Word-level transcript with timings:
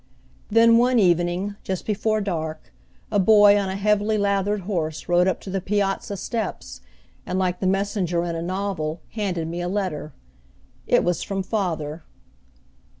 Then 0.49 0.79
one 0.79 0.97
evening, 0.97 1.57
just 1.61 1.85
before 1.85 2.21
dark, 2.21 2.73
a 3.11 3.19
boy 3.19 3.55
on 3.55 3.69
a 3.69 3.75
heavily 3.75 4.17
lathered 4.17 4.61
horse 4.61 5.07
rode 5.07 5.27
up 5.27 5.39
to 5.41 5.51
the 5.51 5.61
piazza 5.61 6.17
steps, 6.17 6.81
and, 7.23 7.37
like 7.37 7.59
the 7.59 7.67
messenger 7.67 8.23
in 8.23 8.33
a 8.35 8.41
novel, 8.41 9.01
handed 9.11 9.47
me 9.47 9.61
a 9.61 9.69
letter. 9.69 10.11
It 10.87 11.03
was 11.03 11.21
from 11.21 11.43
father. 11.43 12.03